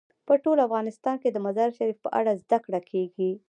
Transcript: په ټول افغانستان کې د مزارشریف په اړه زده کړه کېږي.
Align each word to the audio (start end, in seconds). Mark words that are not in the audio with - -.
په 0.27 0.33
ټول 0.43 0.57
افغانستان 0.67 1.15
کې 1.21 1.29
د 1.31 1.37
مزارشریف 1.45 1.97
په 2.01 2.09
اړه 2.19 2.31
زده 2.43 2.57
کړه 2.65 2.79
کېږي. 2.89 3.31